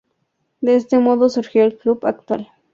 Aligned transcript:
De 0.61 0.73
este 0.75 0.97
modo 0.97 1.29
surgió 1.29 1.63
el 1.63 1.77
club 1.77 1.99
actual. 2.07 2.49